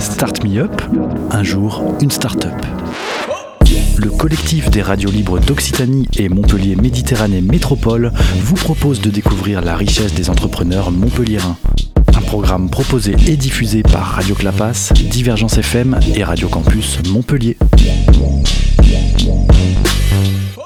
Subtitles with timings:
[0.00, 0.82] Start Me Up.
[1.30, 2.54] Un jour, une start-up.
[3.96, 9.76] Le collectif des radios libres d'Occitanie et Montpellier Méditerranée Métropole vous propose de découvrir la
[9.76, 11.56] richesse des entrepreneurs montpelliérains.
[12.16, 17.56] Un programme proposé et diffusé par Radio Clapas, Divergence FM et Radio Campus Montpellier.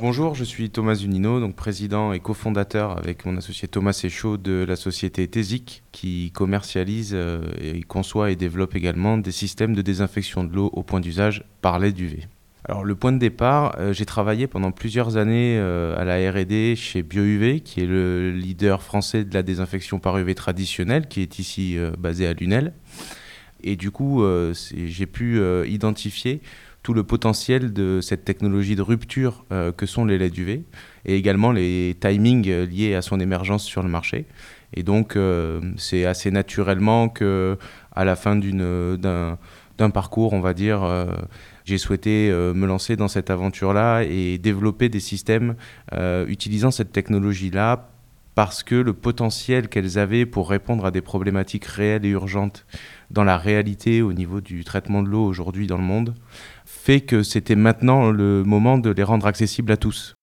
[0.00, 4.64] Bonjour, je suis Thomas Zunino, donc président et cofondateur avec mon associé Thomas Séchaud de
[4.66, 10.42] la société Tesic qui commercialise euh, et conçoit et développe également des systèmes de désinfection
[10.42, 12.28] de l'eau au point d'usage par l'aide UV.
[12.64, 16.76] Alors le point de départ, euh, j'ai travaillé pendant plusieurs années euh, à la R&D
[16.76, 21.38] chez BioUV, qui est le leader français de la désinfection par UV traditionnelle, qui est
[21.38, 22.72] ici basé à Lunel.
[23.62, 24.24] Et du coup,
[24.72, 26.40] j'ai pu identifier
[26.82, 30.64] tout le potentiel de cette technologie de rupture euh, que sont les LED UV
[31.04, 34.26] et également les timings euh, liés à son émergence sur le marché.
[34.74, 37.58] Et donc, euh, c'est assez naturellement que
[37.92, 40.86] à la fin d'un parcours, on va dire,
[41.64, 45.56] j'ai souhaité me lancer dans cette aventure-là et développer des systèmes
[46.28, 47.90] utilisant cette technologie-là
[48.34, 52.66] parce que le potentiel qu'elles avaient pour répondre à des problématiques réelles et urgentes
[53.10, 56.14] dans la réalité au niveau du traitement de l'eau aujourd'hui dans le monde
[56.64, 60.14] fait que c'était maintenant le moment de les rendre accessibles à tous.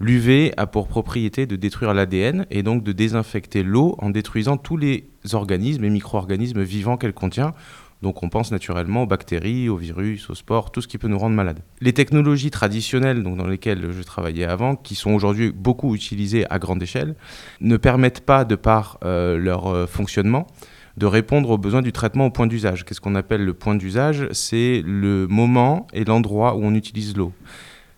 [0.00, 4.76] L'UV a pour propriété de détruire l'ADN et donc de désinfecter l'eau en détruisant tous
[4.76, 7.54] les organismes et micro-organismes vivants qu'elle contient.
[8.02, 11.18] Donc on pense naturellement aux bactéries, aux virus, aux spores, tout ce qui peut nous
[11.18, 11.60] rendre malades.
[11.80, 16.58] Les technologies traditionnelles donc dans lesquelles je travaillais avant, qui sont aujourd'hui beaucoup utilisées à
[16.58, 17.14] grande échelle,
[17.60, 20.48] ne permettent pas, de par euh, leur euh, fonctionnement,
[20.96, 22.84] de répondre aux besoins du traitement au point d'usage.
[22.84, 24.26] Qu'est-ce qu'on appelle le point d'usage?
[24.32, 27.32] C'est le moment et l'endroit où on utilise l'eau.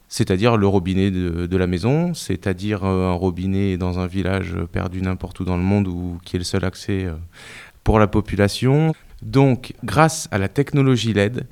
[0.09, 5.41] C'est-à-dire le robinet de, la maison, c'est-à-dire euh, un robinet dans un village perdu n'importe
[5.41, 7.09] où dans le monde ou qui est le seul accès
[7.83, 8.93] pour la population.
[9.25, 11.47] Donc, grâce à la technologie LED,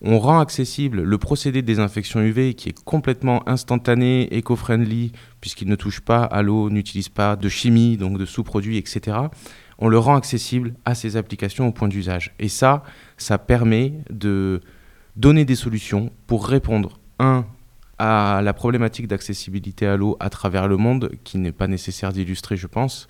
[0.00, 5.76] on rend accessible le procédé de désinfection UV qui est complètement instantané, éco-friendly, puisqu'il ne
[5.76, 9.28] touche pas à l'eau, n'utilise pas de chimie, donc de sous-produits, etc
[9.78, 12.34] on le rend accessible à ces applications au point d'usage.
[12.38, 12.82] Et ça,
[13.16, 14.60] ça permet de
[15.16, 17.46] donner des solutions pour répondre, un,
[17.98, 22.56] à la problématique d'accessibilité à l'eau à travers le monde, qui n'est pas nécessaire d'illustrer,
[22.56, 23.06] je pense,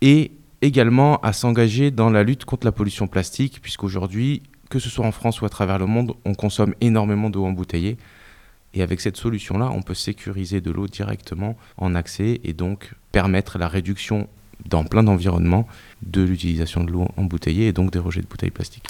[0.00, 5.04] et également à s'engager dans la lutte contre la pollution plastique, puisqu'aujourd'hui, que ce soit
[5.04, 7.98] en France ou à travers le monde, on consomme énormément d'eau embouteillée.
[8.72, 13.58] Et avec cette solution-là, on peut sécuriser de l'eau directement en accès et donc permettre
[13.58, 14.28] la réduction
[14.64, 15.66] dans plein d'environnements
[16.02, 18.86] de l'utilisation de l'eau embouteillée et donc des rejets de bouteilles plastiques.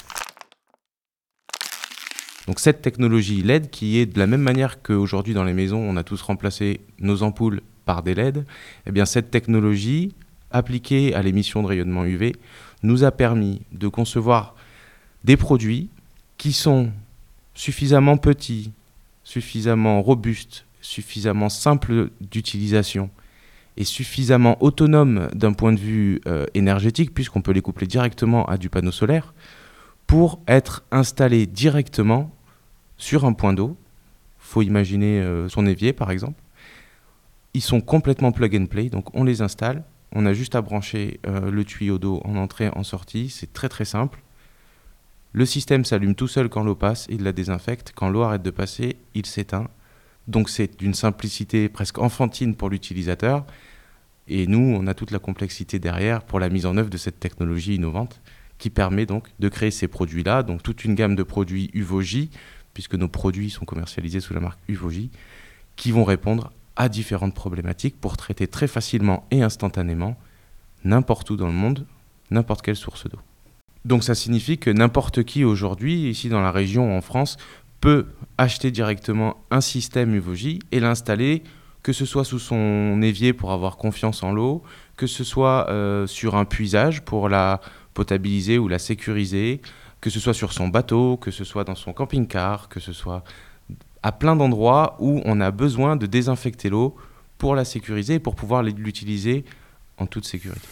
[2.47, 5.95] Donc cette technologie LED qui est de la même manière qu'aujourd'hui dans les maisons on
[5.95, 8.45] a tous remplacé nos ampoules par des LED,
[8.85, 10.13] eh bien cette technologie
[10.53, 12.33] appliquée à l'émission de rayonnement UV
[12.83, 14.55] nous a permis de concevoir
[15.23, 15.89] des produits
[16.37, 16.91] qui sont
[17.53, 18.71] suffisamment petits,
[19.23, 23.09] suffisamment robustes, suffisamment simples d'utilisation
[23.77, 28.57] est suffisamment autonome d'un point de vue euh, énergétique, puisqu'on peut les coupler directement à
[28.57, 29.33] du panneau solaire,
[30.05, 32.31] pour être installé directement
[32.97, 33.75] sur un point d'eau.
[34.39, 36.39] faut imaginer euh, son évier, par exemple.
[37.53, 39.83] Ils sont complètement plug and play, donc on les installe.
[40.13, 43.29] On a juste à brancher euh, le tuyau d'eau en entrée, en sortie.
[43.29, 44.21] C'est très très simple.
[45.33, 47.91] Le système s'allume tout seul quand l'eau passe, il la désinfecte.
[47.95, 49.67] Quand l'eau arrête de passer, il s'éteint.
[50.27, 53.45] Donc c'est d'une simplicité presque enfantine pour l'utilisateur.
[54.27, 57.19] Et nous, on a toute la complexité derrière pour la mise en œuvre de cette
[57.19, 58.21] technologie innovante
[58.59, 62.29] qui permet donc de créer ces produits-là, donc toute une gamme de produits Uvoji,
[62.73, 65.09] puisque nos produits sont commercialisés sous la marque Uvoji,
[65.75, 70.17] qui vont répondre à différentes problématiques pour traiter très facilement et instantanément
[70.83, 71.85] n'importe où dans le monde,
[72.31, 73.19] n'importe quelle source d'eau.
[73.85, 77.37] Donc ça signifie que n'importe qui aujourd'hui, ici dans la région, en France,
[77.81, 78.07] peut
[78.37, 81.43] acheter directement un système Uvoji et l'installer,
[81.83, 84.63] que ce soit sous son évier pour avoir confiance en l'eau,
[84.95, 87.59] que ce soit euh, sur un puisage pour la
[87.93, 89.61] potabiliser ou la sécuriser,
[89.99, 93.23] que ce soit sur son bateau, que ce soit dans son camping-car, que ce soit
[94.03, 96.95] à plein d'endroits où on a besoin de désinfecter l'eau
[97.37, 99.45] pour la sécuriser et pour pouvoir l'utiliser
[99.97, 100.67] en toute sécurité.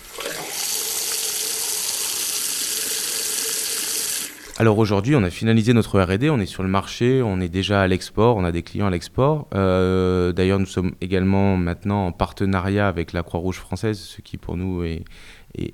[4.61, 7.81] Alors aujourd'hui, on a finalisé notre R&D, on est sur le marché, on est déjà
[7.81, 9.47] à l'export, on a des clients à l'export.
[9.55, 14.57] Euh, d'ailleurs, nous sommes également maintenant en partenariat avec la Croix-Rouge française, ce qui pour
[14.57, 15.03] nous est,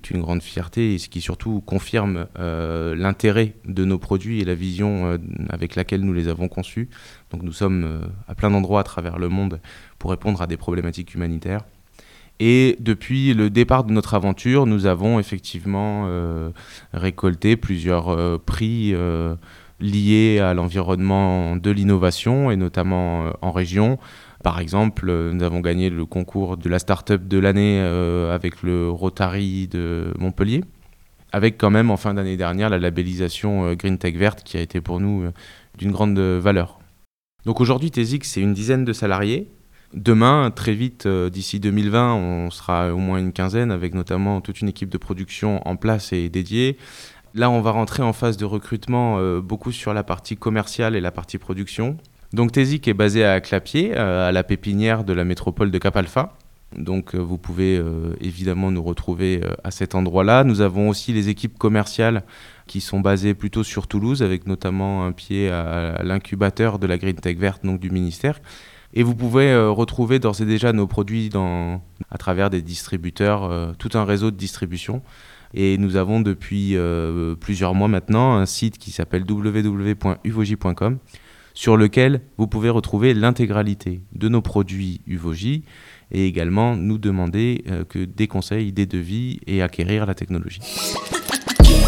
[0.10, 4.56] une grande fierté et ce qui surtout confirme euh, l'intérêt de nos produits et la
[4.56, 5.18] vision euh,
[5.50, 6.88] avec laquelle nous les avons conçus.
[7.32, 9.60] Donc nous sommes à plein d'endroits à travers le monde
[10.00, 11.66] pour répondre à des problématiques humanitaires.
[12.40, 16.52] Et depuis le départ de notre aventure, nous avons effectivement euh,
[16.94, 19.36] récolté plusieurs euh, prix euh,
[19.80, 23.98] liés à l'environnement de l'innovation et notamment en région.
[24.44, 29.68] Par exemple, nous avons gagné le concours de la start-up de l'année avec le Rotary
[29.68, 30.64] de Montpellier,
[31.32, 34.80] avec quand même en fin d'année dernière la labellisation Green Tech Verte qui a été
[34.80, 35.26] pour nous
[35.78, 36.80] d'une grande valeur.
[37.46, 39.48] Donc aujourd'hui, TESIX, c'est une dizaine de salariés
[39.94, 44.60] Demain, très vite, euh, d'ici 2020, on sera au moins une quinzaine, avec notamment toute
[44.60, 46.78] une équipe de production en place et dédiée.
[47.34, 51.02] Là, on va rentrer en phase de recrutement euh, beaucoup sur la partie commerciale et
[51.02, 51.98] la partie production.
[52.34, 56.38] Donc Tésic est basé à Clapier, euh, à la pépinière de la métropole de Capalfa.
[56.76, 57.82] Donc vous pouvez
[58.20, 60.44] évidemment nous retrouver à cet endroit-là.
[60.44, 62.24] Nous avons aussi les équipes commerciales
[62.68, 67.16] qui sont basées plutôt sur Toulouse, avec notamment un pied à, l'incubateur de la Green
[67.16, 68.42] Tech verte, donc du ministère.
[68.94, 73.44] Et vous pouvez euh, retrouver d'ores et déjà nos produits dans, à travers des distributeurs,
[73.44, 75.02] euh, tout un réseau de distribution.
[75.54, 80.98] Et nous avons depuis euh, plusieurs mois maintenant un site qui s'appelle www.uvoji.com
[81.54, 85.64] sur lequel vous pouvez retrouver l'intégralité de nos produits Uvoji
[86.12, 90.62] et également nous demander que des conseils, des devis et acquérir la technologie.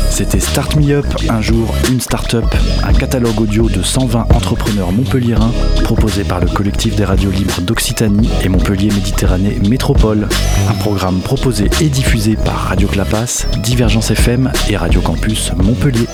[0.10, 2.44] C'était Start Me Up, un jour, une start-up,
[2.84, 5.54] un catalogue audio de 120 entrepreneurs montpelliérains
[5.96, 10.28] proposé par le collectif des radios libres d'Occitanie et Montpellier Méditerranée Métropole.
[10.70, 16.06] Un programme proposé et diffusé par Radio Clapas, Divergence FM et Radio Campus Montpellier.